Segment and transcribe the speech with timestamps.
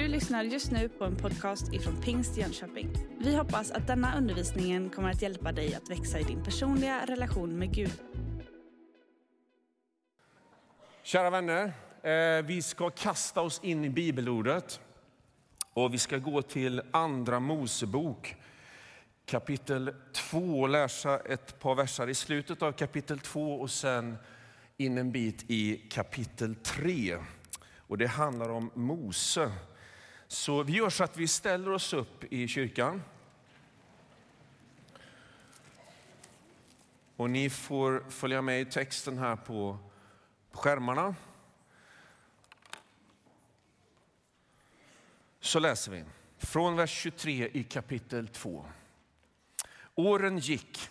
[0.00, 2.90] Du lyssnar just nu på en podcast ifrån Pingst Jönköping.
[3.18, 7.58] Vi hoppas att denna undervisning kommer att hjälpa dig att växa i din personliga relation
[7.58, 7.92] med Gud.
[11.02, 14.80] Kära vänner, eh, vi ska kasta oss in i bibelordet.
[15.72, 18.36] Och vi ska gå till Andra Mosebok,
[19.26, 24.16] kapitel 2 och läsa ett par verser i slutet av kapitel 2 och sen
[24.76, 27.18] in en bit i kapitel 3.
[27.76, 29.52] Och det handlar om Mose.
[30.32, 33.02] Så vi gör så att vi ställer oss upp i kyrkan.
[37.16, 39.78] Och ni får följa med i texten här på
[40.52, 41.14] skärmarna.
[45.40, 46.04] Så läser vi
[46.38, 48.64] från vers 23 i kapitel 2.
[49.94, 50.88] Åren gick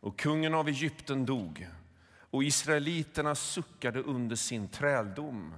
[0.00, 1.68] och kungen av Egypten dog
[2.30, 5.54] och israeliterna suckade under sin träldom.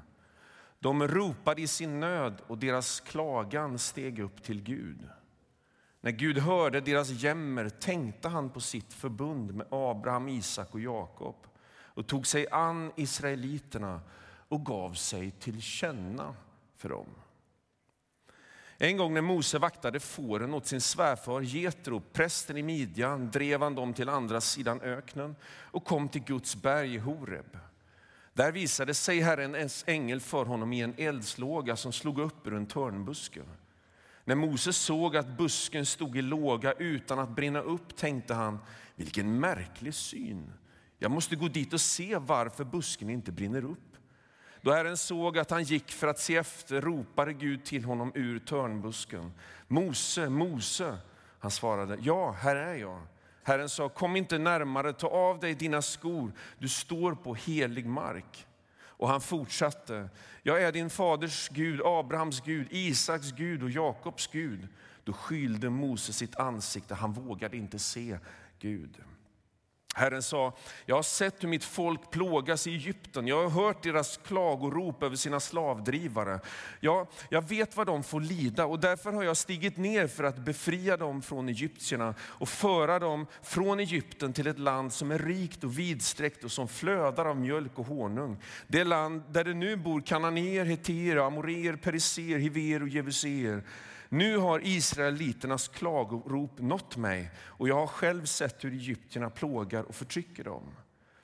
[0.78, 5.08] De ropade i sin nöd och deras klagan steg upp till Gud.
[6.00, 11.47] När Gud hörde deras jämmer tänkte han på sitt förbund med Abraham, Isak och Jakob
[11.98, 14.00] och tog sig an israeliterna
[14.48, 16.34] och gav sig till känna
[16.77, 17.06] för dem.
[18.78, 23.74] En gång när Mose vaktade fåren åt sin svärfar Jetro, prästen i Midjan, drev han
[23.74, 27.58] dem till andra sidan öknen och kom till Guds berg Horeb.
[28.39, 32.67] Där visade sig Herrens ängel för honom i en eldslåga som slog upp ur en
[32.67, 33.41] törnbuske.
[34.25, 38.58] När Mose såg att busken stod i låga utan att brinna upp tänkte han,
[38.97, 40.53] vilken märklig syn.
[40.98, 43.97] Jag måste gå dit och se varför busken inte brinner upp.
[44.61, 48.39] Då Herren såg att han gick för att se efter ropade Gud till honom ur
[48.39, 49.33] törnbusken.
[49.69, 50.98] Mose, Mose.
[51.39, 53.00] Han svarade, ja, här är jag.
[53.48, 58.46] Herren sa, kom inte närmare, ta av dig dina skor, du står på helig mark.
[58.80, 60.08] Och han fortsatte,
[60.42, 64.68] jag är din faders Gud, Abrahams Gud, Isaks Gud och Jakobs Gud.
[65.05, 68.18] Då skylde Mose sitt ansikte, han vågade inte se
[68.58, 68.96] Gud.
[69.98, 73.27] Herren sa, jag har sett hur mitt folk plågas i Egypten.
[73.27, 76.41] Jag har hört deras klagorop över sina slavdrivare.
[76.81, 80.39] Ja, jag vet vad de får lida och därför har jag stigit ner för att
[80.39, 85.64] befria dem från egyptierna och föra dem från Egypten till ett land som är rikt
[85.64, 88.42] och vidsträckt och som flödar av mjölk och honung.
[88.67, 93.63] Det land där det nu bor kananéer, hetéer, amoreer, periser, hiver och jevuséer.
[94.08, 99.95] Nu har israeliternas klagorop nått mig och jag har själv sett hur egyptierna plågar och
[99.95, 100.74] förtrycker dem.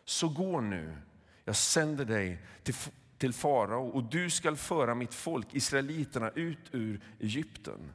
[0.05, 0.97] Så gå nu,
[1.45, 2.75] jag sänder dig till,
[3.19, 7.93] till farao och du skall föra mitt folk, israeliterna, ut ur Egypten.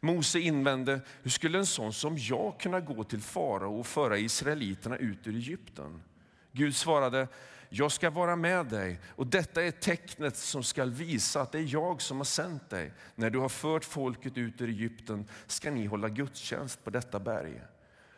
[0.00, 4.96] Mose invände, hur skulle en sån som jag kunna gå till farao och föra israeliterna
[4.96, 6.02] ut ur Egypten?
[6.52, 7.28] Gud svarade,
[7.72, 11.72] jag ska vara med dig och detta är tecknet som ska visa att det är
[11.74, 12.92] jag som har sänt dig.
[13.14, 17.62] När du har fört folket ut ur Egypten ska ni hålla gudstjänst på detta berg.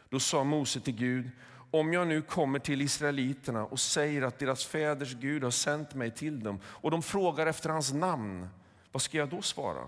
[0.08, 1.30] Då sa Mose till Gud,
[1.70, 6.10] om jag nu kommer till israeliterna och säger att deras fäders Gud har sänt mig
[6.10, 8.48] till dem och de frågar efter hans namn,
[8.92, 9.86] vad ska jag då svara?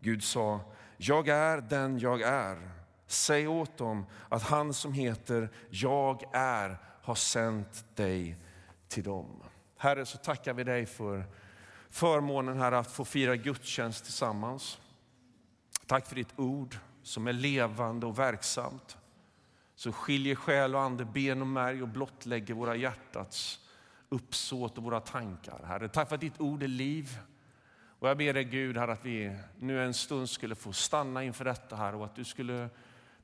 [0.00, 0.60] Gud sa,
[0.96, 2.70] jag är den jag är.
[3.06, 8.36] Säg åt dem att han som heter Jag är har sänt dig
[8.90, 9.42] till dem.
[9.76, 11.24] Herre, så tackar vi dig för
[11.90, 14.80] förmånen här att få fira gudstjänst tillsammans.
[15.86, 18.96] Tack för ditt ord som är levande och verksamt.
[19.74, 23.60] Som skiljer själ och ande, ben och märg och blottlägger våra hjärtats
[24.08, 25.64] uppsåt och våra tankar.
[25.64, 27.18] Herre, tack för att ditt ord är liv.
[27.98, 31.44] Och jag ber dig Gud herre, att vi nu en stund skulle få stanna inför
[31.44, 32.68] detta här och att du skulle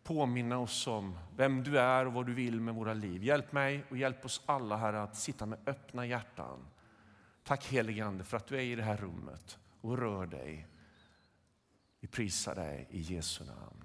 [0.07, 3.25] påminna oss om vem du är och vad du vill med våra liv.
[3.25, 6.59] Hjälp mig och hjälp oss alla här att sitta med öppna hjärtan.
[7.45, 10.67] Tack helige Ande för att du är i det här rummet och rör dig.
[12.01, 13.85] Vi prisar dig i Jesu namn.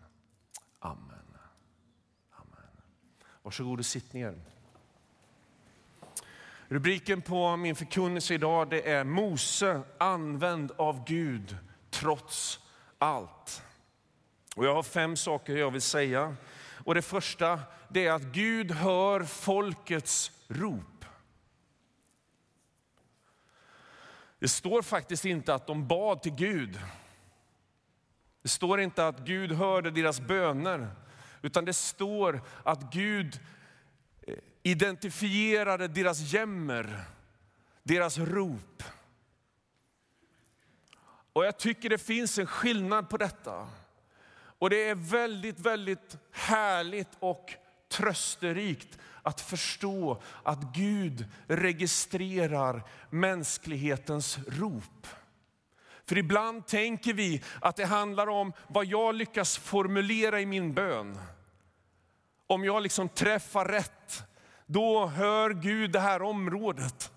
[0.80, 1.38] Amen.
[2.32, 2.72] Amen.
[3.42, 4.42] Varsågod och sitt ner.
[6.68, 11.58] Rubriken på min förkunnelse idag det är Mose använd av Gud
[11.90, 12.60] trots
[12.98, 13.64] allt.
[14.56, 16.36] Och jag har fem saker jag vill säga.
[16.86, 17.60] Och det första
[17.90, 21.06] det är att Gud hör folkets rop.
[24.40, 26.80] Det står faktiskt inte att de bad till Gud.
[28.42, 30.96] Det står inte att Gud hörde deras böner,
[31.42, 33.40] utan det står att Gud
[34.22, 37.04] eh, identifierade deras jämmer,
[37.84, 38.84] deras rop.
[41.34, 43.68] Och jag tycker det finns en skillnad på detta.
[44.62, 47.54] Och det är väldigt, väldigt härligt och
[47.90, 55.08] trösterikt att förstå att Gud registrerar mänsklighetens rop.
[56.06, 61.18] För ibland tänker vi att det handlar om vad jag lyckas formulera i min bön.
[62.48, 64.24] Om jag liksom träffar rätt,
[64.66, 67.12] då hör Gud det här området.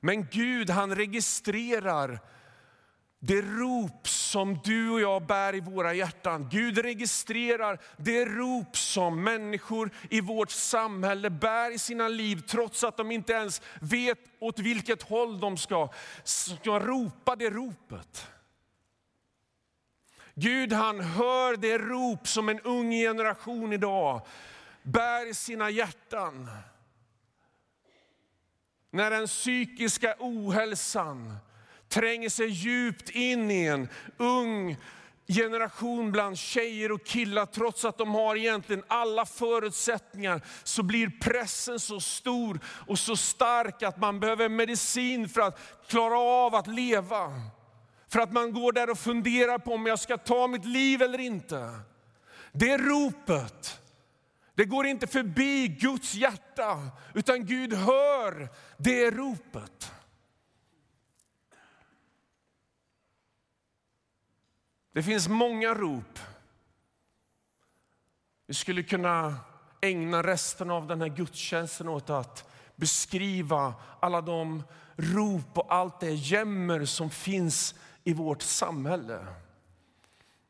[0.00, 2.20] Men Gud han registrerar
[3.20, 6.48] det rop som du och jag bär i våra hjärtan.
[6.50, 12.96] Gud registrerar det rop som människor i vårt samhälle bär i sina liv trots att
[12.96, 15.88] de inte ens vet åt vilket håll de ska,
[16.24, 18.26] ska ropa det ropet.
[20.34, 24.26] Gud han hör det rop som en ung generation idag
[24.82, 26.50] bär i sina hjärtan.
[28.90, 31.36] När den psykiska ohälsan
[31.88, 34.76] tränger sig djupt in i en ung
[35.28, 41.80] generation bland tjejer och killar, trots att de har egentligen alla förutsättningar, så blir pressen
[41.80, 47.32] så stor och så stark att man behöver medicin för att klara av att leva.
[48.08, 51.20] För att man går där och funderar på om jag ska ta mitt liv eller
[51.20, 51.70] inte.
[52.52, 53.80] Det ropet,
[54.54, 56.78] det går inte förbi Guds hjärta,
[57.14, 58.48] utan Gud hör
[58.78, 59.92] det ropet.
[64.98, 66.18] Det finns många rop.
[68.46, 69.36] Vi skulle kunna
[69.80, 74.62] ägna resten av den här gudstjänsten åt att beskriva alla de
[74.96, 77.74] rop och allt det jämmer som finns
[78.04, 79.26] i vårt samhälle.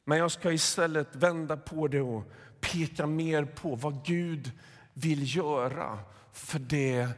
[0.05, 2.25] Men jag ska istället vända på det och
[2.61, 4.53] peka mer på vad Gud
[4.93, 5.99] vill göra
[6.33, 7.09] för det,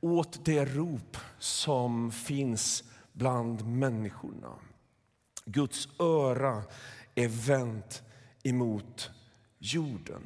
[0.00, 4.52] åt det rop som finns bland människorna.
[5.44, 6.62] Guds öra
[7.14, 8.02] är vänt
[8.42, 9.10] emot
[9.58, 10.22] jorden.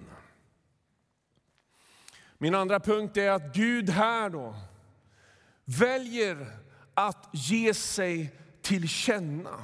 [2.38, 4.54] Min andra punkt är att Gud här då
[5.64, 6.46] väljer
[6.94, 9.62] att ge sig till känna.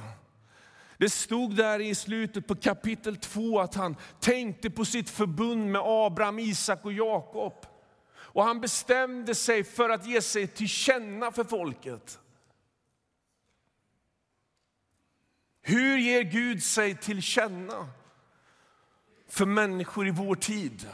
[0.97, 5.81] Det stod där i slutet på kapitel 2 att han tänkte på sitt förbund med
[5.85, 7.65] Abraham, Isak och Jakob.
[8.13, 12.19] Och han bestämde sig för att ge sig till känna för folket.
[15.65, 17.89] Hur ger Gud sig till känna
[19.29, 20.87] för människor i vår tid?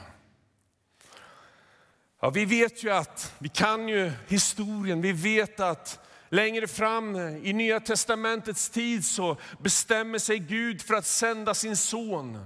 [2.22, 6.00] Ja, vi vet ju att, vi kan ju historien, vi vet att
[6.30, 12.46] längre fram i Nya Testamentets tid så bestämmer sig Gud för att sända sin son.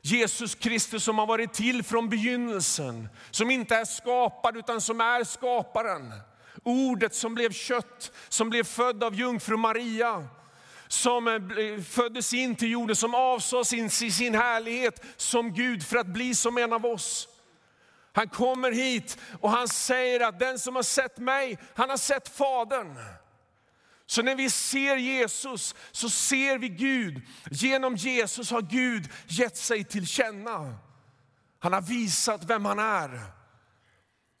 [0.00, 5.24] Jesus Kristus som har varit till från begynnelsen, som inte är skapad utan som är
[5.24, 6.12] skaparen.
[6.62, 10.28] Ordet som blev kött, som blev född av jungfru Maria
[10.88, 16.06] som eh, föddes in till jorden, som avsade sin, sin härlighet som Gud för att
[16.06, 17.28] bli som en av oss.
[18.12, 22.28] Han kommer hit och han säger att den som har sett mig, han har sett
[22.28, 22.96] Fadern.
[24.06, 27.22] Så när vi ser Jesus så ser vi Gud.
[27.50, 30.74] Genom Jesus har Gud gett sig till känna.
[31.58, 33.20] Han har visat vem han är.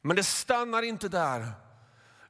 [0.02, 1.52] Men det stannar inte där.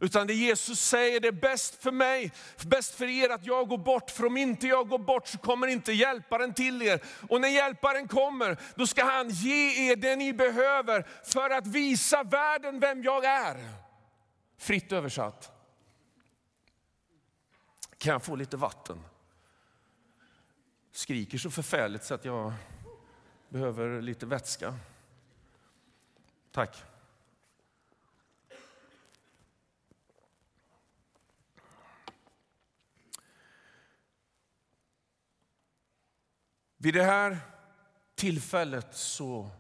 [0.01, 2.33] Utan det Jesus säger, det är bäst för mig,
[2.67, 4.11] bäst för er att jag går bort.
[4.11, 7.01] För om inte jag går bort så kommer inte hjälparen till er.
[7.29, 12.23] Och när hjälparen kommer, då ska han ge er det ni behöver för att visa
[12.23, 13.57] världen vem jag är.
[14.59, 15.53] Fritt översatt.
[17.99, 19.05] Kan jag få lite vatten?
[20.93, 22.53] Skriker så förfärligt så att jag
[23.49, 24.75] behöver lite vätska.
[26.53, 26.85] Tack.
[36.81, 37.39] Vid det här
[38.15, 39.51] tillfället så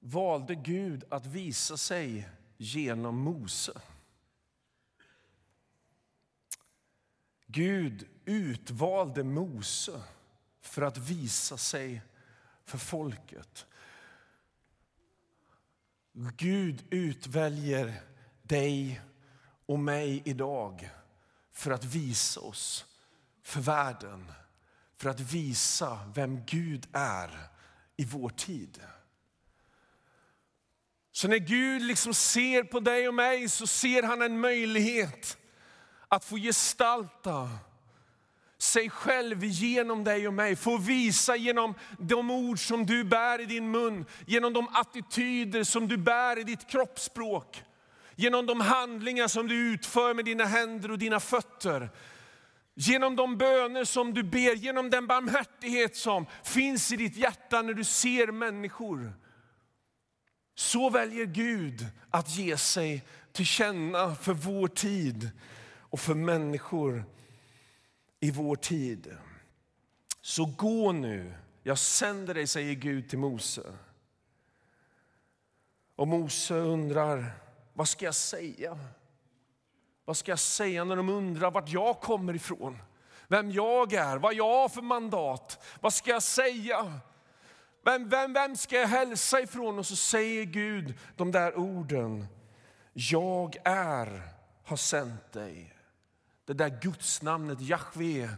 [0.00, 3.80] valde Gud att visa sig genom Mose.
[7.46, 10.02] Gud utvalde Mose
[10.60, 12.02] för att visa sig
[12.64, 13.66] för folket.
[16.36, 18.02] Gud utväljer
[18.42, 19.00] dig
[19.66, 20.90] och mig idag
[21.52, 22.86] för att visa oss
[23.42, 24.32] för världen
[25.02, 27.30] för att visa vem Gud är
[27.96, 28.80] i vår tid.
[31.12, 35.38] Så när Gud liksom ser på dig och mig så ser han en möjlighet
[36.08, 37.50] att få gestalta
[38.58, 40.56] sig själv genom dig och mig.
[40.56, 45.88] Få visa genom de ord som du bär i din mun, genom de attityder som
[45.88, 47.62] du bär i ditt kroppsspråk.
[48.16, 51.90] Genom de handlingar som du utför med dina händer och dina fötter.
[52.74, 57.74] Genom de böner som du ber, genom den barmhärtighet som finns i ditt hjärta när
[57.74, 59.12] du ser människor.
[60.54, 65.30] Så väljer Gud att ge sig till känna för vår tid
[65.78, 67.04] och för människor
[68.20, 69.16] i vår tid.
[70.20, 73.62] Så gå nu, jag sänder dig, säger Gud till Mose.
[75.96, 77.30] Och Mose undrar,
[77.72, 78.78] vad ska jag säga?
[80.04, 82.78] Vad ska jag säga när de undrar vart jag kommer ifrån?
[83.28, 85.64] Vem jag är, vad jag har för mandat.
[85.80, 87.00] Vad ska jag säga?
[87.84, 89.78] Vem, vem, vem ska jag hälsa ifrån?
[89.78, 92.26] Och så säger Gud de där orden.
[92.92, 94.22] Jag är
[94.64, 95.74] har sänt dig.
[96.46, 98.28] Det där gudsnamnet Jahve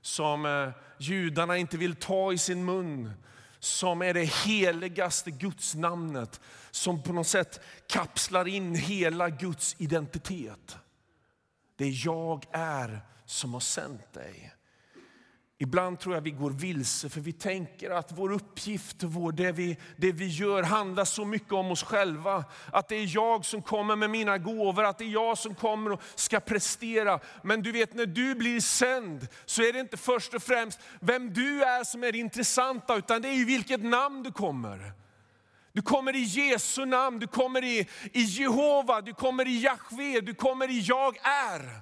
[0.00, 3.12] som eh, judarna inte vill ta i sin mun
[3.58, 10.78] som är det heligaste gudsnamnet som på något sätt kapslar in hela Guds identitet.
[11.80, 14.54] Det är jag är som har sänt dig.
[15.58, 19.52] Ibland tror jag vi går vilse för vi tänker att vår uppgift och vår, det,
[19.52, 22.44] vi, det vi gör handlar så mycket om oss själva.
[22.72, 25.92] Att det är jag som kommer med mina gåvor, att det är jag som kommer
[25.92, 27.20] och ska prestera.
[27.42, 31.32] Men du vet när du blir sänd så är det inte först och främst vem
[31.32, 34.92] du är som är det intressanta utan det är vilket namn du kommer.
[35.72, 40.34] Du kommer i Jesu namn, du kommer i, i Jehova, du kommer i Jahve, du
[40.34, 41.80] kommer i jag är.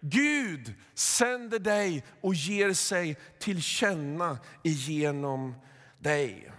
[0.00, 5.54] Gud sänder dig och ger sig till känna genom
[5.98, 6.52] dig.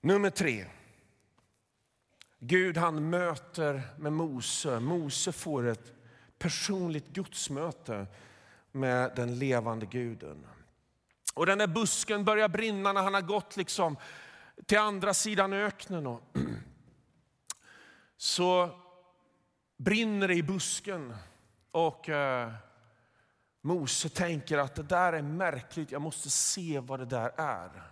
[0.00, 0.66] Nummer tre.
[2.38, 4.80] Gud han möter med Mose.
[4.80, 5.92] Mose får ett
[6.38, 8.06] personligt gudsmöte
[8.72, 10.46] med den levande guden.
[11.36, 13.96] Och den där busken börjar brinna när han har gått liksom
[14.66, 16.18] till andra sidan öknen.
[18.16, 18.70] Så
[19.76, 21.16] brinner det i busken.
[21.70, 22.52] Och eh,
[23.60, 27.82] Mose tänker att det där är märkligt, jag måste se vad det där är.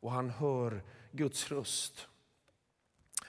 [0.00, 2.08] Och han hör Guds röst.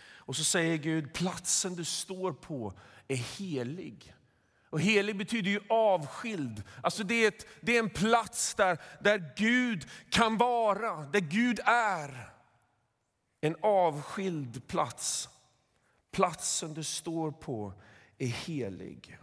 [0.03, 2.73] Och så säger Gud, platsen du står på
[3.07, 4.15] är helig.
[4.71, 6.63] Och helig betyder ju avskild.
[6.83, 11.59] Alltså det, är ett, det är en plats där, där Gud kan vara, där Gud
[11.65, 12.29] är.
[13.41, 15.29] En avskild plats.
[16.11, 17.73] Platsen du står på
[18.17, 19.17] är helig.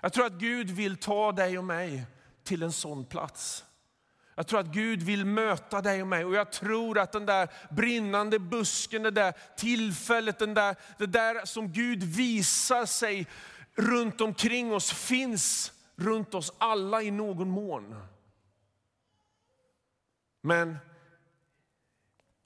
[0.00, 2.06] Jag tror att Gud vill ta dig och mig
[2.44, 3.64] till en sån plats.
[4.34, 7.48] Jag tror att Gud vill möta dig och mig och jag tror att den där
[7.70, 13.26] brinnande busken, det där tillfället, den där, det där som Gud visar sig
[13.74, 18.02] runt omkring oss finns runt oss alla i någon mån.
[20.40, 20.78] Men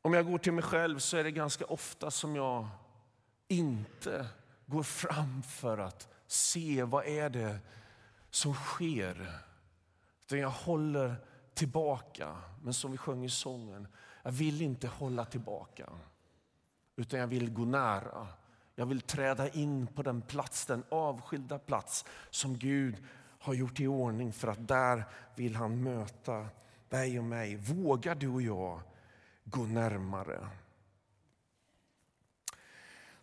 [0.02, 2.68] om jag går till mig själv så är det ganska ofta som jag
[3.48, 4.26] inte
[4.66, 7.58] går fram för att se vad är det
[8.30, 9.32] som sker.
[10.24, 11.25] Utan jag håller
[11.56, 12.36] tillbaka.
[12.62, 13.88] Men som vi sjöng i sången,
[14.22, 15.88] jag vill inte hålla tillbaka.
[16.96, 18.26] Utan jag vill gå nära.
[18.74, 22.96] Jag vill träda in på den plats, den avskilda plats som Gud
[23.38, 26.46] har gjort i ordning för att där vill han möta
[26.88, 27.56] dig och mig.
[27.56, 28.80] Vågar du och jag
[29.44, 30.48] gå närmare?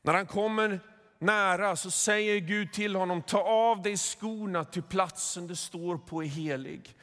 [0.01, 0.79] När han kommer
[1.19, 6.23] nära så säger Gud till honom, ta av dig skorna till platsen du står på
[6.23, 6.95] är helig.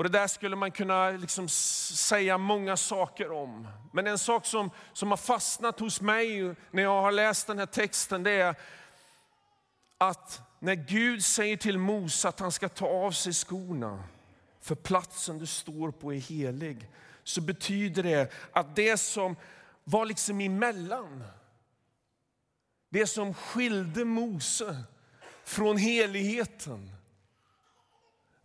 [0.00, 3.68] Och det där skulle man kunna liksom säga många saker om.
[3.92, 7.66] Men en sak som, som har fastnat hos mig när jag har läst den här
[7.66, 8.54] texten, det är
[9.98, 14.04] att när Gud säger till Mose att han ska ta av sig skorna,
[14.60, 16.88] för platsen du står på är helig,
[17.24, 19.36] så betyder det att det som
[19.84, 21.24] var liksom emellan,
[22.90, 24.82] det som skilde Mose
[25.44, 26.90] från heligheten,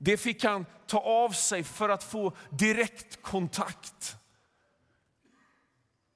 [0.05, 4.17] det fick han ta av sig för att få direkt kontakt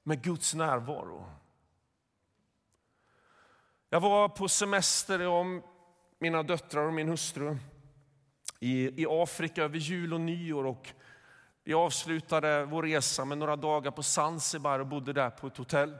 [0.02, 1.26] med Guds närvaro.
[3.88, 5.62] Jag var på semester om
[6.18, 7.56] mina döttrar och min hustru
[8.60, 10.66] i, i Afrika över jul och nyår.
[10.66, 10.88] Och
[11.64, 15.96] vi avslutade vår resa med några dagar på Zanzibar och bodde där på ett hotell.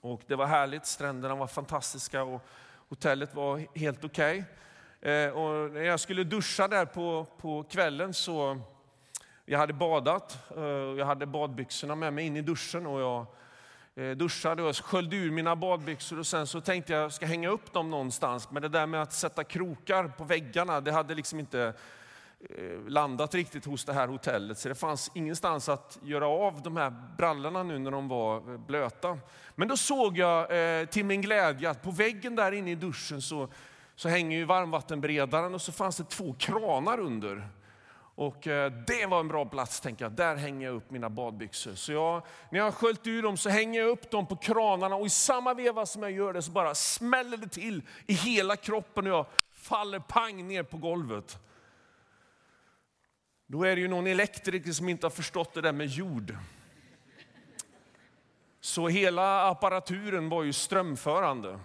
[0.00, 2.42] Och det var härligt, stränderna var fantastiska och
[2.88, 4.38] hotellet var helt okej.
[4.38, 4.54] Okay.
[5.00, 8.60] Eh, och när jag skulle duscha där på, på kvällen så
[9.44, 10.62] jag hade badat, eh,
[10.98, 13.26] jag hade badbyxorna med mig in i duschen och jag
[13.94, 17.72] eh, duschade och sköljde ur mina badbyxor och sen så tänkte jag ska hänga upp
[17.72, 18.50] dem någonstans.
[18.50, 21.72] Men det där med att sätta krokar på väggarna, det hade liksom inte
[22.88, 26.92] landat riktigt hos det här hotellet så det fanns ingenstans att göra av de här
[27.16, 29.18] brallorna nu när de var blöta.
[29.54, 30.48] Men då såg jag
[30.90, 33.48] till min glädje att på väggen där inne i duschen så,
[33.98, 37.48] så hänger ju varmvattenberedaren och så fanns det två kranar under.
[38.14, 40.12] Och eh, det var en bra plats, tänker jag.
[40.12, 41.74] Där hänger jag upp mina badbyxor.
[41.74, 44.96] Så jag, när jag har sköljt ur dem så hänger jag upp dem på kranarna
[44.96, 48.56] och i samma veva som jag gör det så bara smäller det till i hela
[48.56, 51.38] kroppen och jag faller pang ner på golvet.
[53.46, 56.36] Då är det ju någon elektriker som inte har förstått det där med jord.
[58.60, 61.58] Så hela apparaturen var ju strömförande.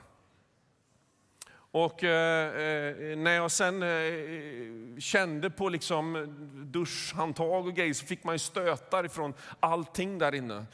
[1.73, 6.27] Och eh, eh, när jag sen eh, eh, kände på liksom
[6.71, 10.65] duschhandtag och grejer så fick man ju stötar ifrån allting där inne.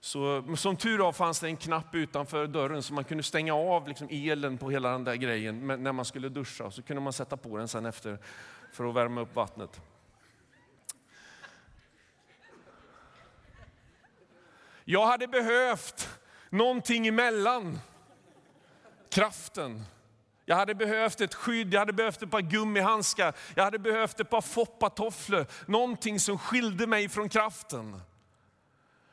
[0.00, 3.88] Så, som tur var fanns det en knapp utanför dörren så man kunde stänga av
[3.88, 6.70] liksom elen på hela den där grejen när man skulle duscha.
[6.70, 8.18] Så kunde man sätta på den sen efter
[8.72, 9.80] för att värma upp vattnet.
[14.84, 16.08] Jag hade behövt
[16.50, 17.78] någonting emellan
[19.10, 19.84] kraften.
[20.44, 24.30] Jag hade behövt ett skydd, jag hade behövt ett par gummihandskar, jag hade behövt ett
[24.30, 25.46] par foppatofflor.
[25.66, 28.00] Någonting som skilde mig från kraften.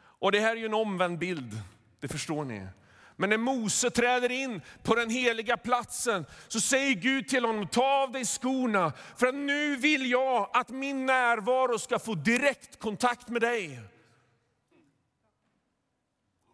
[0.01, 1.61] Och det här är ju en omvänd bild,
[2.00, 2.67] det förstår ni.
[3.15, 8.03] Men när Mose träder in på den heliga platsen så säger Gud till honom, ta
[8.03, 13.41] av dig skorna för nu vill jag att min närvaro ska få direkt kontakt med
[13.41, 13.79] dig.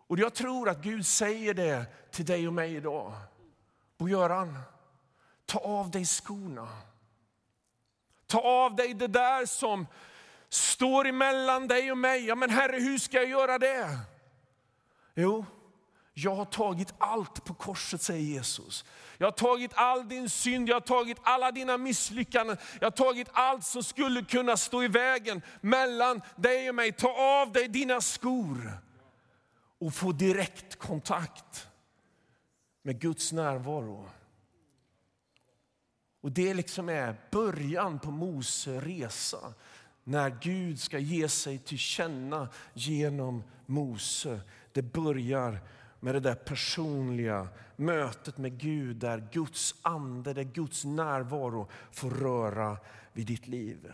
[0.08, 3.14] Och jag tror att Gud säger det till dig och mig idag.
[3.98, 4.60] Bo-Göran,
[5.46, 6.68] ta av dig skorna.
[8.28, 9.88] Ta av dig det där som
[10.50, 12.26] står emellan dig och mig.
[12.26, 14.00] Ja, men Herre, hur ska jag göra det?
[15.16, 15.46] Jo,
[16.14, 18.86] jag har tagit allt på korset, säger Jesus.
[19.18, 22.58] Jag har tagit all din synd, jag har tagit alla dina misslyckanden.
[22.80, 26.92] Jag har tagit allt som skulle kunna stå i vägen mellan dig och mig.
[26.92, 28.72] Ta av dig dina skor
[29.80, 31.68] och få direkt kontakt
[32.88, 34.10] med Guds närvaro.
[36.22, 39.54] Och Det liksom är början på Mose resa.
[40.04, 44.42] När Gud ska ge sig till känna genom Mose.
[44.72, 45.60] Det börjar
[46.00, 52.78] med det där personliga mötet med Gud där Guds ande, där Guds närvaro får röra
[53.14, 53.92] vid ditt liv.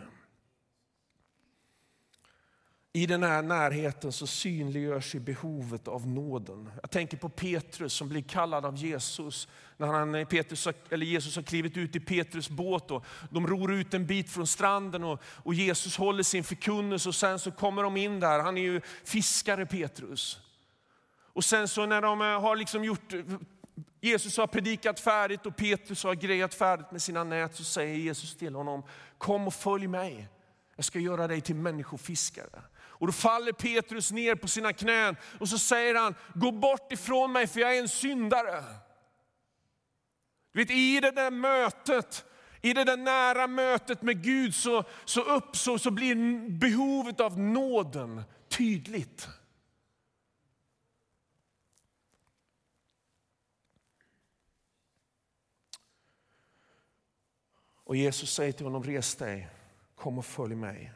[2.96, 6.70] I den här närheten så synliggörs ju behovet av nåden.
[6.82, 9.48] Jag tänker på Petrus som blir kallad av Jesus.
[9.76, 13.72] När han, eh, Petrus, eller Jesus har klivit ut i Petrus båt och de ror
[13.72, 17.82] ut en bit från stranden och, och Jesus håller sin förkunnelse och sen så kommer
[17.82, 18.40] de in där.
[18.40, 20.40] Han är ju fiskare Petrus.
[21.32, 23.14] Och sen så när de eh, har liksom gjort,
[24.00, 28.36] Jesus har predikat färdigt och Petrus har grejat färdigt med sina nät så säger Jesus
[28.36, 28.82] till honom,
[29.18, 30.28] kom och följ mig.
[30.76, 32.62] Jag ska göra dig till människofiskare.
[32.96, 37.32] Och då faller Petrus ner på sina knän och så säger han, gå bort ifrån
[37.32, 38.64] mig för jag är en syndare.
[40.52, 42.24] Du vet, I det där mötet,
[42.62, 48.22] i det där nära mötet med Gud så, så, upp, så blir behovet av nåden
[48.48, 49.28] tydligt.
[57.84, 59.48] Och Jesus säger till honom, res dig,
[59.94, 60.92] kom och följ mig.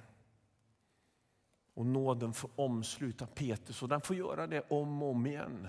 [1.78, 5.68] Och nåden får omsluta Petrus och den får göra det om och om igen.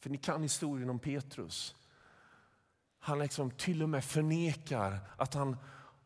[0.00, 1.74] För ni kan historien om Petrus.
[2.98, 5.56] Han liksom till och med förnekar att han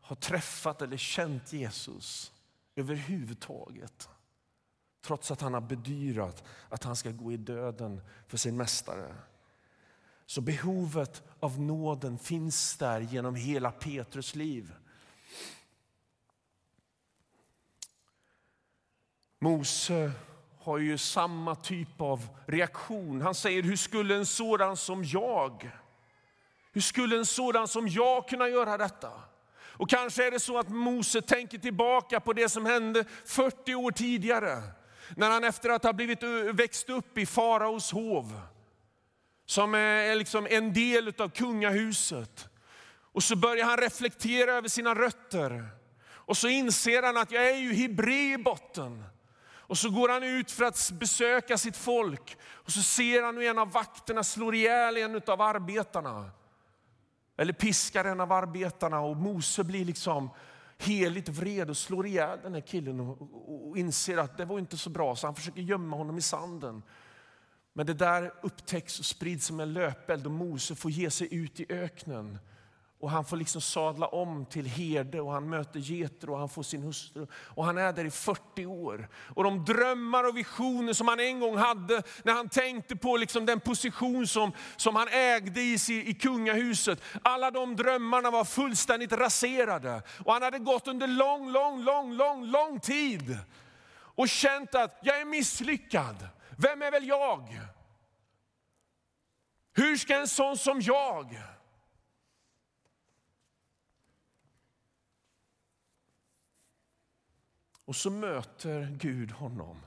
[0.01, 2.33] har träffat eller känt Jesus
[2.75, 4.09] överhuvudtaget.
[5.01, 9.15] Trots att han har bedyrat att han ska gå i döden för sin mästare.
[10.25, 14.73] Så behovet av nåden finns där genom hela Petrus liv.
[19.39, 20.11] Mose
[20.59, 23.21] har ju samma typ av reaktion.
[23.21, 25.71] Han säger, hur skulle en sådan som jag,
[26.71, 29.11] hur skulle en sådan som jag kunna göra detta?
[29.79, 33.91] Och kanske är det så att Mose tänker tillbaka på det som hände 40 år
[33.91, 34.61] tidigare.
[35.15, 36.23] När han efter att ha blivit
[36.53, 38.41] växt upp i faraos hov,
[39.45, 42.49] som är liksom en del av kungahuset.
[43.11, 45.69] Och så börjar han reflektera över sina rötter.
[46.11, 49.03] Och så inser han att jag är ju hebré i botten.
[49.69, 52.37] Och så går han ut för att besöka sitt folk.
[52.43, 56.31] Och så ser han hur en av vakterna slår ihjäl en av arbetarna.
[57.37, 60.29] Eller piskar en av arbetarna och Mose blir liksom
[60.77, 64.89] heligt vred och slår ihjäl den här killen och, inser att det var inte så
[64.89, 66.83] bra så han försöker gömma honom i sanden.
[67.73, 71.59] Men det där upptäcks och sprids som en löpeld och Mose får ge sig ut
[71.59, 72.39] i öknen
[72.99, 76.63] och han får liksom sadla om till herde och han möter geter och han får
[76.63, 77.27] sin hustru.
[77.33, 79.09] Och han är där i 40 år.
[79.35, 83.45] Och de drömmar och visioner som han en gång hade när han tänkte på liksom
[83.45, 87.01] den position som, som han ägde i, i kungahuset.
[87.21, 90.01] Alla de drömmarna var fullständigt raserade.
[90.25, 93.37] Och han hade gått under lång, lång, lång, lång, lång tid
[94.15, 96.27] och känt att jag är misslyckad.
[96.57, 97.59] Vem är väl jag?
[99.73, 101.39] Hur ska en sån som jag
[107.89, 109.77] Och så möter Gud honom.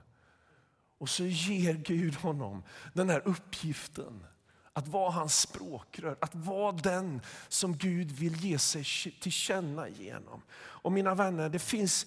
[0.98, 2.62] Och så ger Gud honom
[2.92, 4.26] den här uppgiften
[4.72, 8.84] att vara hans språkrör, att vara den som Gud vill ge sig
[9.20, 10.42] till känna genom.
[10.52, 12.06] Och mina vänner, det finns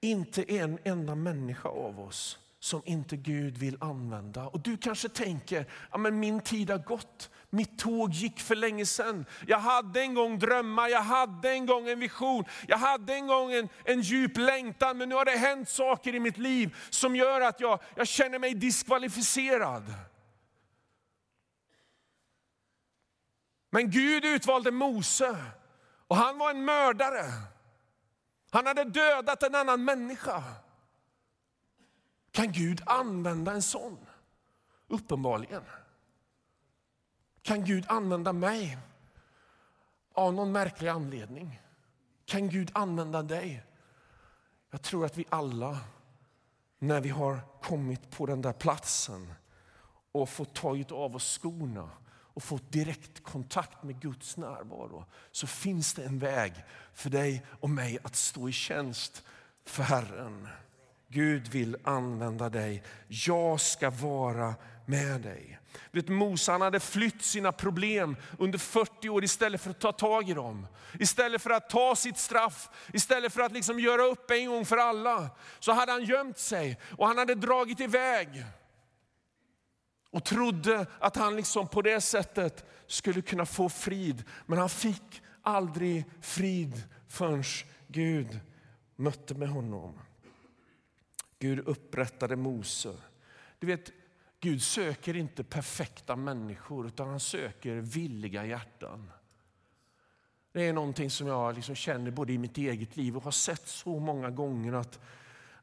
[0.00, 4.46] inte en enda människa av oss som inte Gud vill använda.
[4.46, 7.30] Och du kanske tänker, ja, men min tid har gått.
[7.50, 9.26] Mitt tåg gick för länge sedan.
[9.46, 13.52] Jag hade en gång drömmar, jag hade en gång en vision, jag hade en gång
[13.52, 14.98] en, en djup längtan.
[14.98, 18.38] Men nu har det hänt saker i mitt liv som gör att jag, jag känner
[18.38, 19.94] mig diskvalificerad.
[23.70, 25.36] Men Gud utvalde Mose
[26.06, 27.24] och han var en mördare.
[28.50, 30.42] Han hade dödat en annan människa.
[32.30, 34.06] Kan Gud använda en sån?
[34.88, 35.62] Uppenbarligen.
[37.46, 38.78] Kan Gud använda mig?
[40.12, 41.60] Av någon märklig anledning.
[42.24, 43.62] Kan Gud använda dig?
[44.70, 45.78] Jag tror att vi alla,
[46.78, 49.32] när vi har kommit på den där platsen
[50.12, 55.94] och fått tagit av oss skorna och fått direkt kontakt med Guds närvaro så finns
[55.94, 56.52] det en väg
[56.92, 59.22] för dig och mig att stå i tjänst
[59.64, 60.48] för Herren.
[61.08, 62.82] Gud vill använda dig.
[63.08, 64.54] Jag ska vara
[64.86, 65.58] med dig.
[65.90, 70.30] Vet, Mose han hade flytt sina problem under 40 år istället för att ta tag
[70.30, 70.66] i dem.
[71.00, 74.76] Istället för att ta sitt straff, istället för att liksom göra upp en gång för
[74.76, 75.30] alla.
[75.58, 78.44] Så hade han gömt sig och han hade dragit iväg.
[80.10, 84.24] Och trodde att han liksom på det sättet skulle kunna få frid.
[84.46, 87.44] Men han fick aldrig frid förrän
[87.88, 88.40] Gud
[88.96, 89.98] mötte med honom.
[91.38, 92.96] Gud upprättade Mose.
[93.58, 93.92] Du vet,
[94.40, 99.10] Gud söker inte perfekta människor utan han söker villiga hjärtan.
[100.52, 103.68] Det är någonting som jag liksom känner både i mitt eget liv och har sett
[103.68, 105.00] så många gånger att,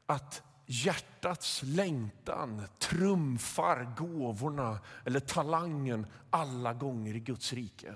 [0.06, 7.94] att hjärtats längtan trumfar gåvorna eller talangen alla gånger i Guds rike.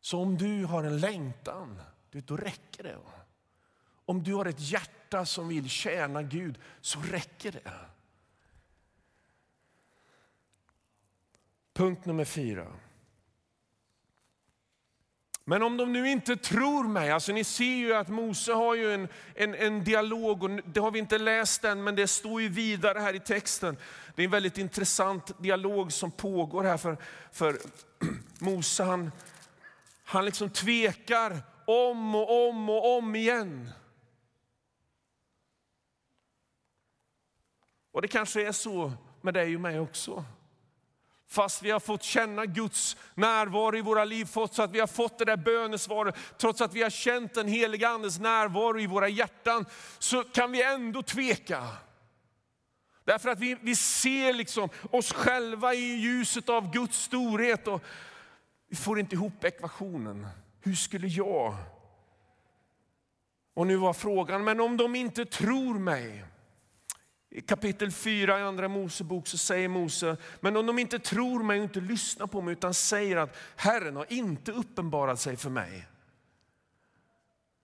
[0.00, 2.96] Så om du har en längtan, då räcker det.
[4.04, 7.70] Om du har ett hjärta som vill tjäna Gud så räcker det.
[11.72, 12.66] Punkt nummer fyra.
[15.44, 18.94] Men om de nu inte tror mig, alltså ni ser ju att Mose har ju
[18.94, 22.48] en, en, en dialog, och det har vi inte läst än, men det står ju
[22.48, 23.76] vidare här i texten.
[24.14, 26.96] Det är en väldigt intressant dialog som pågår här för,
[27.32, 27.58] för
[28.38, 29.12] Mose han,
[30.04, 33.70] han liksom tvekar om och om och om igen.
[37.92, 40.24] Och det kanske är så med dig och mig också.
[41.28, 45.18] Fast vi har fått känna Guds närvaro i våra liv, trots att vi har fått
[45.18, 49.66] det där bönesvaret, trots att vi har känt den heliga Andes närvaro i våra hjärtan,
[49.98, 51.66] så kan vi ändå tveka.
[53.04, 57.82] Därför att vi, vi ser liksom oss själva i ljuset av Guds storhet och
[58.68, 60.26] vi får inte ihop ekvationen.
[60.60, 61.56] Hur skulle jag?
[63.54, 66.24] Och nu var frågan, men om de inte tror mig,
[67.30, 71.58] i kapitel 4 i Andra Mosebok så säger Mose, men om de inte tror mig
[71.58, 75.86] och inte lyssnar på mig utan säger att Herren har inte uppenbarat sig för mig.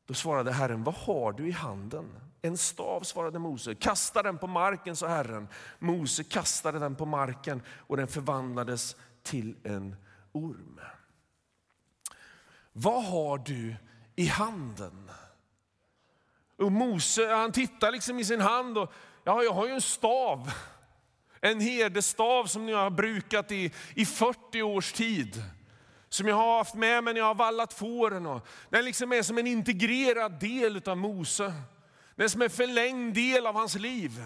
[0.07, 2.05] Då svarade Herren, vad har du i handen?
[2.43, 3.75] En stav, svarade Mose.
[3.75, 5.49] Kasta den på marken, sa Herren.
[5.79, 9.97] Mose kastade den på marken och den förvandlades till en
[10.33, 10.81] orm.
[12.73, 13.77] Vad har du
[14.17, 15.11] i handen?
[16.57, 18.93] Och Mose han tittar liksom i sin hand och
[19.29, 20.53] Ja, jag har ju en stav.
[21.41, 25.43] En herdestav som jag har brukat i, i 40 års tid.
[26.09, 28.41] Som jag har haft med mig när jag har vallat fåren.
[28.71, 31.55] Den liksom är som en integrerad del av Mose.
[32.15, 34.25] Den är som en förlängd del av hans liv.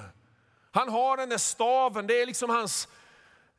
[0.70, 2.88] Han har den där staven, det är liksom hans,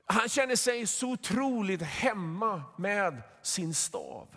[0.06, 4.28] han känner sig så otroligt hemma med sin stav.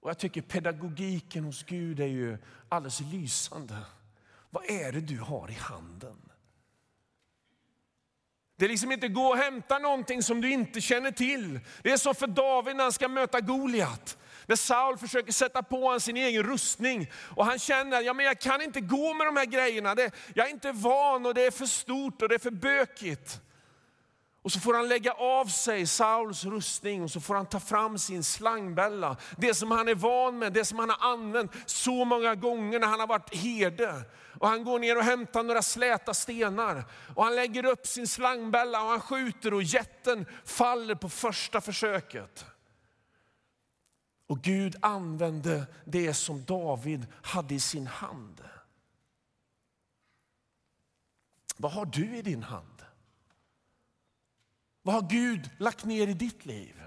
[0.00, 3.76] Och jag tycker pedagogiken hos Gud är ju alldeles lysande.
[4.52, 6.16] Vad är det du har i handen?
[8.56, 11.60] Det är liksom inte gå och hämta någonting som du inte känner till.
[11.82, 14.18] Det är som för David när han ska möta Goliat.
[14.46, 18.40] När Saul försöker sätta på honom sin egen rustning och han känner att men jag
[18.40, 19.94] kan inte gå med de här grejerna.
[19.94, 23.40] Det, jag är inte van och det är för stort och det är för bökigt.
[24.42, 27.98] Och så får han lägga av sig Sauls rustning och så får han ta fram
[27.98, 29.16] sin slangbälla.
[29.36, 32.86] Det som han är van med, det som han har använt så många gånger när
[32.86, 34.04] han har varit herde.
[34.40, 38.82] Och han går ner och hämtar några släta stenar och han lägger upp sin slangbälla
[38.82, 42.44] och han skjuter och jätten faller på första försöket.
[44.26, 48.44] Och Gud använde det som David hade i sin hand.
[51.56, 52.71] Vad har du i din hand?
[54.82, 56.82] Vad har Gud lagt ner i ditt liv?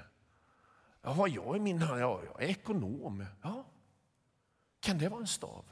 [1.02, 2.02] Ja, vad har jag i min hand?
[2.02, 3.26] Ja, jag är ekonom.
[3.42, 3.66] Ja.
[4.80, 5.66] Kan det vara en stav?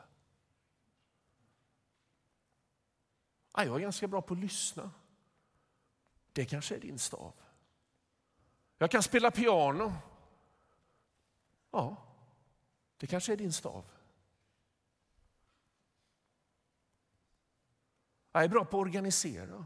[3.53, 4.91] Ja, jag är ganska bra på att lyssna.
[6.33, 7.33] Det kanske är din stav.
[8.77, 9.93] Jag kan spela piano.
[11.71, 11.97] Ja,
[12.97, 13.85] det kanske är din stav.
[18.31, 19.65] Jag är bra på att organisera.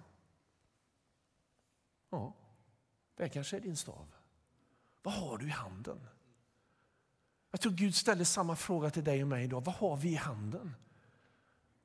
[2.09, 2.33] Ja,
[3.17, 4.07] det kanske är din stav.
[5.03, 6.07] Vad har du i handen?
[7.51, 9.65] Jag tror Gud ställer samma fråga till dig och mig idag.
[9.65, 10.75] Vad har vi i handen?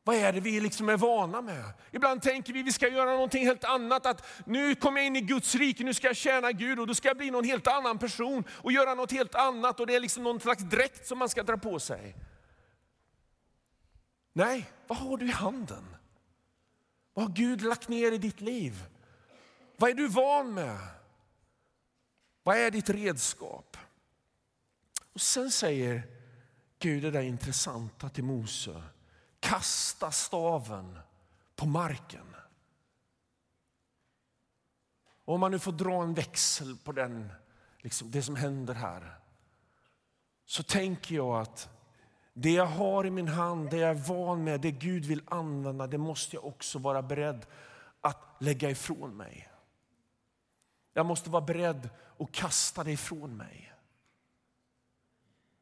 [0.05, 1.73] Vad är det vi liksom är vana med?
[1.91, 4.07] Ibland tänker vi att vi ska göra någonting helt annat.
[4.07, 6.95] Att nu kommer jag in i Guds rike, nu ska jag tjäna Gud och då
[6.95, 9.81] ska jag bli någon helt annan person och göra något helt annat.
[9.81, 12.17] Och det är liksom någon slags dräkt som man ska dra på sig.
[14.33, 15.97] Nej, vad har du i handen?
[17.15, 18.85] Vad har Gud lagt ner i ditt liv?
[19.77, 20.79] Vad är du van med?
[22.43, 23.77] Vad är ditt redskap?
[25.13, 26.07] Och sen säger
[26.79, 28.83] Gud det där intressanta till Mose.
[29.41, 30.99] Kasta staven
[31.57, 32.35] på marken.
[35.25, 37.33] Och om man nu får dra en växel på den,
[37.79, 39.19] liksom det som händer här,
[40.47, 41.69] så tänker jag att
[42.33, 45.87] det jag har i min hand, det jag är van med, det Gud vill använda,
[45.87, 47.47] det måste jag också vara beredd
[48.01, 49.52] att lägga ifrån mig.
[50.93, 53.73] Jag måste vara beredd att kasta det ifrån mig.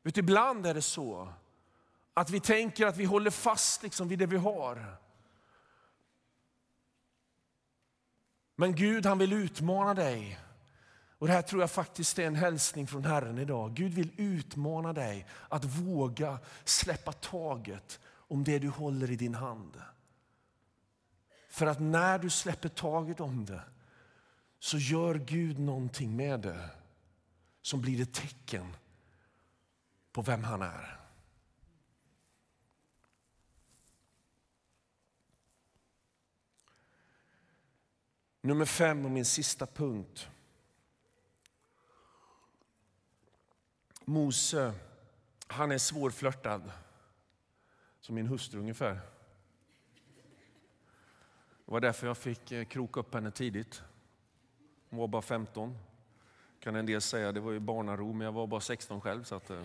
[0.02, 1.32] Vet du, ibland är det så
[2.14, 4.96] att vi tänker att vi håller fast liksom vid det vi har.
[8.56, 10.38] Men Gud han vill utmana dig.
[11.18, 13.74] Och Det här tror jag faktiskt är en hälsning från Herren idag.
[13.74, 19.82] Gud vill utmana dig att våga släppa taget om det du håller i din hand.
[21.48, 23.62] För att när du släpper taget om det
[24.60, 26.70] så gör Gud någonting med det
[27.62, 28.76] som blir ett tecken
[30.12, 31.00] på vem han är.
[38.40, 40.28] Nummer fem och min sista punkt.
[44.04, 44.74] Mose,
[45.46, 46.72] han är svårflörtad.
[48.00, 49.00] Som min hustru ungefär.
[51.64, 53.82] Det var därför jag fick eh, kroka upp henne tidigt.
[54.90, 55.78] Hon var bara 15.
[56.60, 59.24] Kan en del säga, det var ju barnaro, men jag var bara 16 själv.
[59.24, 59.64] Så att, eh.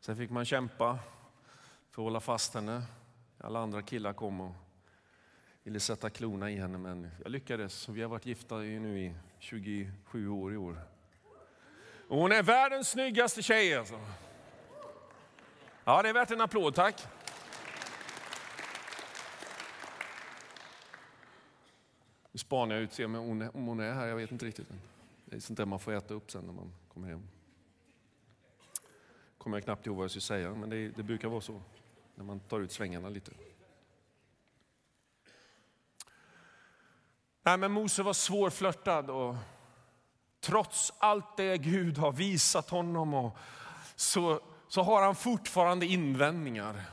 [0.00, 0.98] Sen fick man kämpa
[1.90, 2.82] för att hålla fast henne.
[3.38, 4.52] Alla andra killar kom och
[5.62, 7.88] ville sätta klorna i henne, men jag lyckades.
[7.88, 10.78] Vi har varit gifta nu i 27 år i år.
[12.08, 13.76] Och hon är världens snyggaste tjej.
[13.76, 14.00] Alltså.
[15.84, 17.06] Ja, det är värt en applåd, tack.
[22.32, 24.46] Nu spanar jag ut se om hon, är, om hon är här, jag vet inte
[24.46, 24.68] riktigt.
[25.24, 27.28] Det är sånt där man får äta upp sen när man kommer hem.
[29.38, 31.62] kommer jag knappt ihåg vad jag skulle säga, men det, det brukar vara så
[32.14, 33.32] när man tar ut svängarna lite.
[37.42, 39.36] Nej, men Mose var svårflörtad och
[40.40, 43.36] trots allt det Gud har visat honom och
[43.96, 46.84] så, så har han fortfarande invändningar.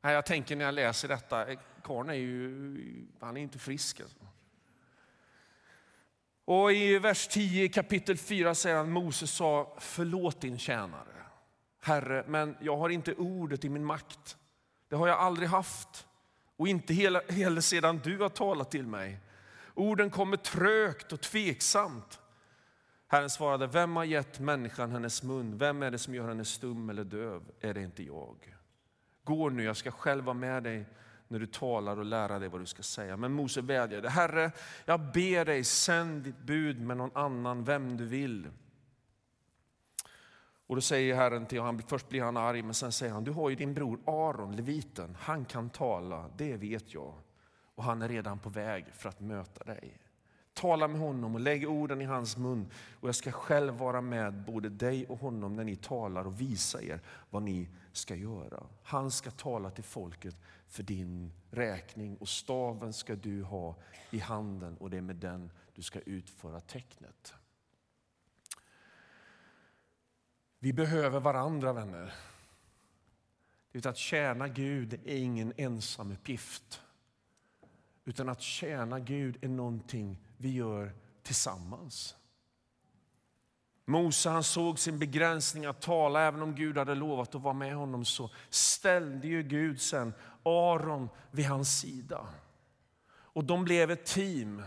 [0.00, 4.00] Nej, jag tänker när jag läser detta, eh, karln är ju han är inte frisk.
[4.00, 4.31] Alltså.
[6.52, 11.26] Och i vers 10 kapitel 4 säger han Moses sa förlåt din tjänare.
[11.80, 14.36] Herre, men jag har inte ordet i min makt.
[14.88, 16.06] Det har jag aldrig haft
[16.56, 19.18] och inte heller sedan du har talat till mig.
[19.74, 22.20] Orden kommer trögt och tveksamt.
[23.08, 25.58] Herren svarade, vem har gett människan hennes mun?
[25.58, 27.42] Vem är det som gör henne stum eller döv?
[27.60, 28.56] Är det inte jag?
[29.24, 30.84] Gå nu, jag ska själv vara med dig
[31.32, 33.16] när du talar och lära dig vad du ska säga.
[33.16, 34.52] Men Mose vädjade, Herre,
[34.84, 38.48] jag ber dig, sänd ditt bud med någon annan, vem du vill.
[40.66, 43.30] Och då säger Herren till honom, först blir han arg, men sen säger han, du
[43.30, 47.14] har ju din bror Aron, leviten, han kan tala, det vet jag.
[47.74, 50.01] Och han är redan på väg för att möta dig.
[50.54, 54.44] Tala med honom och lägg orden i hans mun och jag ska själv vara med
[54.44, 58.66] både dig och honom när ni talar och visa er vad ni ska göra.
[58.82, 63.76] Han ska tala till folket för din räkning och staven ska du ha
[64.10, 67.34] i handen och det är med den du ska utföra tecknet.
[70.58, 72.14] Vi behöver varandra vänner.
[73.72, 76.82] Det att tjäna Gud är ingen ensam uppgift.
[78.04, 82.16] Utan att tjäna Gud är någonting vi gör tillsammans.
[83.84, 87.74] Mose han såg sin begränsning att tala, även om Gud hade lovat att vara med
[87.74, 92.26] honom så ställde ju Gud sen Aron vid hans sida.
[93.12, 94.62] Och de blev ett team.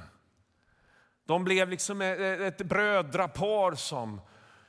[1.26, 4.22] De blev liksom ett brödrapar som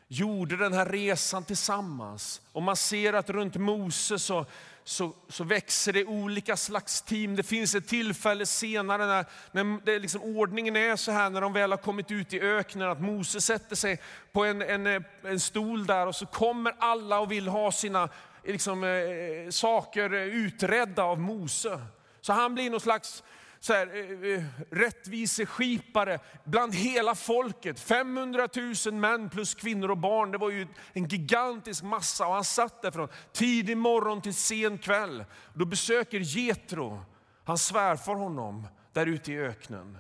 [0.09, 2.43] gjorde den här resan tillsammans.
[2.53, 4.47] Och man ser att runt Mose så,
[4.89, 7.37] så, så växer det olika slags team.
[7.37, 11.53] Det finns ett tillfälle senare när, när det liksom, ordningen är så här när de
[11.53, 14.01] väl har kommit ut i öknen att Mose sätter sig
[14.33, 18.09] på en, en, en stol där och så kommer alla och vill ha sina
[18.45, 21.81] liksom, eh, saker utredda av Mose.
[22.21, 23.23] Så han blir någon slags
[23.67, 27.81] så här, eh, eh, rättviseskipare bland hela folket.
[27.81, 28.49] 500
[28.87, 30.31] 000 män plus kvinnor och barn.
[30.31, 34.79] Det var ju en gigantisk massa och han satt där från tidig morgon till sen
[34.79, 35.25] kväll.
[35.55, 37.05] Då besöker Jetro,
[37.45, 39.99] han svärfar honom där ute i öknen.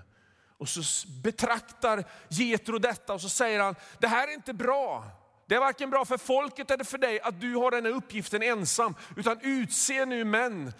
[0.58, 5.04] Och så betraktar Jetro detta och så säger han, det här är inte bra.
[5.46, 8.42] Det är varken bra för folket eller för dig att du har den här uppgiften
[8.42, 10.72] ensam, utan utse nu män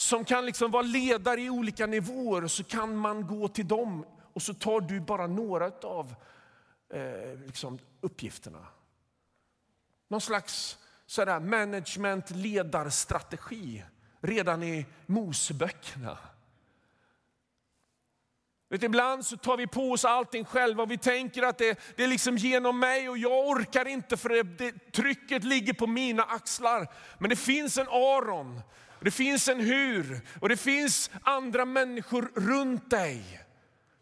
[0.00, 2.46] som kan liksom vara ledare i olika nivåer.
[2.46, 6.14] Så kan man gå till dem och så tar du bara några av
[6.92, 8.66] eh, liksom uppgifterna.
[10.08, 13.84] Någon slags sådär management ledarstrategi
[14.20, 16.18] redan i Moseböckerna.
[18.68, 22.04] Vet, ibland så tar vi på oss allting själva och vi tänker att det, det
[22.04, 26.22] är liksom genom mig och jag orkar inte för det, det, trycket ligger på mina
[26.22, 26.92] axlar.
[27.18, 28.62] Men det finns en Aron
[29.00, 33.40] det finns en hur och det finns andra människor runt dig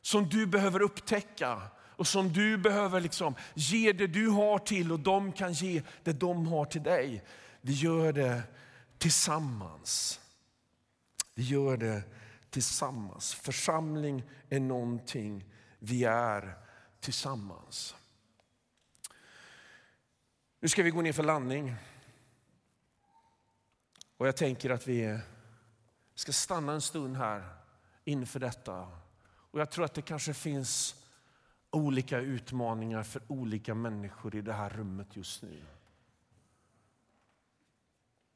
[0.02, 1.62] som du behöver upptäcka
[1.96, 6.12] och som du behöver liksom ge det du har till och de kan ge det
[6.12, 7.24] de har till dig.
[7.60, 8.42] Vi gör det
[8.98, 10.20] tillsammans.
[11.34, 12.02] Vi gör det
[12.50, 13.34] tillsammans.
[13.34, 15.44] Församling är någonting
[15.78, 16.54] vi är
[17.00, 17.94] tillsammans.
[20.60, 21.74] Nu ska vi gå ner för landning.
[24.16, 25.18] Och jag tänker att vi
[26.14, 27.48] ska stanna en stund här
[28.04, 28.88] inför detta.
[29.26, 31.02] Och jag tror att det kanske finns
[31.70, 35.64] olika utmaningar för olika människor i det här rummet just nu.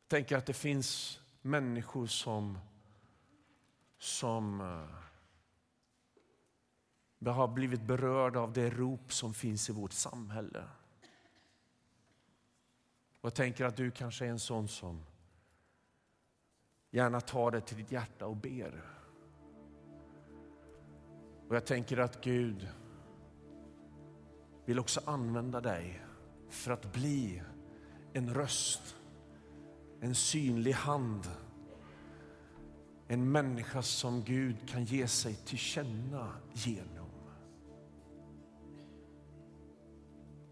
[0.02, 2.58] Jag tänker att det finns människor som,
[3.98, 4.60] som
[7.20, 10.64] eh, har blivit berörda av det rop som finns i vårt samhälle.
[13.20, 15.04] Och jag tänker att du kanske är en sån som
[16.90, 18.84] gärna tar det till ditt hjärta och ber.
[21.48, 22.68] Och jag tänker att Gud
[24.64, 26.02] vill också använda dig
[26.48, 27.42] för att bli
[28.12, 28.96] en röst,
[30.00, 31.26] en synlig hand.
[33.08, 37.10] En människa som Gud kan ge sig till känna genom.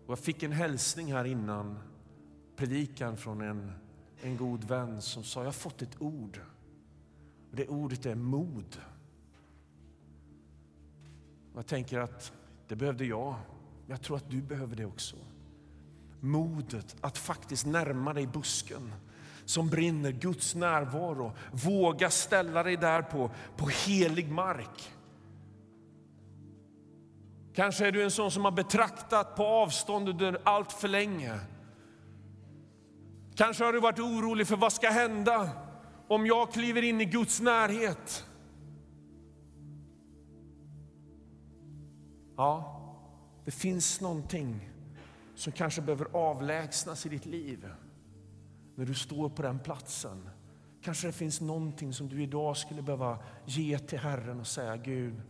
[0.07, 1.79] Och jag fick en hälsning här innan
[2.57, 3.88] predikan från en
[4.23, 6.41] en god vän som sa, jag har fått ett ord.
[7.51, 8.81] Och det ordet är mod.
[11.53, 12.33] Och jag tänker att
[12.69, 13.35] det behövde jag.
[13.87, 15.17] men Jag tror att du behöver det också.
[16.21, 18.93] Modet att faktiskt närma dig busken
[19.45, 21.33] som brinner, Guds närvaro.
[21.53, 24.93] Våga ställa dig där på, på helig mark.
[27.55, 31.41] Kanske är du en sån som har betraktat på avstånd under allt för länge.
[33.39, 35.51] Kanske har du varit orolig för vad ska hända
[36.09, 38.25] om jag kliver in i Guds närhet.
[42.37, 42.81] Ja,
[43.45, 44.71] det finns någonting
[45.35, 47.69] som kanske behöver avlägsnas i ditt liv
[48.75, 50.29] när du står på den platsen.
[50.83, 55.23] Kanske det finns någonting som du idag skulle behöva ge till Herren och säga Gud,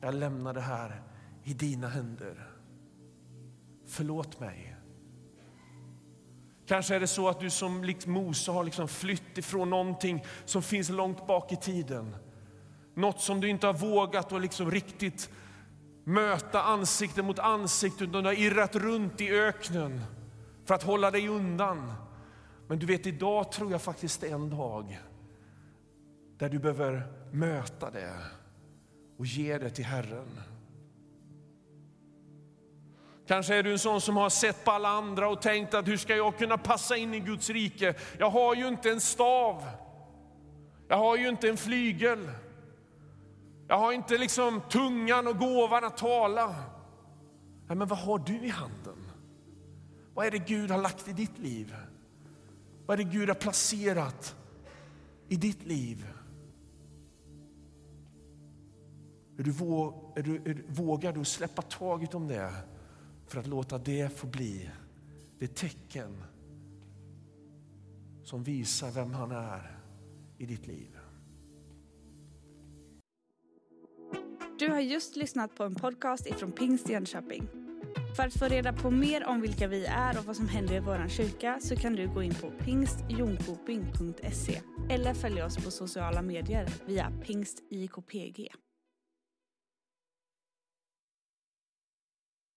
[0.00, 1.02] jag lämnar det här
[1.44, 2.50] i dina händer.
[3.86, 4.69] Förlåt mig.
[6.70, 10.62] Kanske är det så att du som likt Mose har liksom flytt ifrån någonting som
[10.62, 12.16] finns långt bak i tiden.
[12.94, 15.30] Något som du inte har vågat och liksom riktigt
[16.04, 20.00] möta ansikte mot ansikte utan du har irrat runt i öknen
[20.64, 21.92] för att hålla dig undan.
[22.68, 25.00] Men du vet, idag tror jag faktiskt en dag
[26.38, 28.16] där du behöver möta det
[29.18, 30.40] och ge det till Herren.
[33.30, 35.96] Kanske är du en sån som har sett på alla andra och tänkt att hur
[35.96, 37.94] ska jag kunna passa in i Guds rike?
[38.18, 39.64] Jag har ju inte en stav.
[40.88, 42.30] Jag har ju inte en flygel.
[43.68, 46.54] Jag har inte liksom tungan och gåvan att tala.
[47.66, 49.10] men vad har du i handen?
[50.14, 51.76] Vad är det Gud har lagt i ditt liv?
[52.86, 54.36] Vad är det Gud har placerat
[55.28, 56.06] i ditt liv?
[59.38, 62.52] Är du, är du, är, vågar du släppa taget om det?
[63.30, 64.70] För att låta det få bli
[65.38, 66.22] det tecken
[68.24, 69.78] som visar vem han är
[70.38, 70.96] i ditt liv.
[74.58, 77.48] Du har just lyssnat på en podcast ifrån Pingst Jönköping.
[78.16, 80.80] För att få reda på mer om vilka vi är och vad som händer i
[80.80, 84.60] vår kyrka så kan du gå in på pingstjonkoping.se
[84.90, 88.48] eller följa oss på sociala medier via pingstjkpg.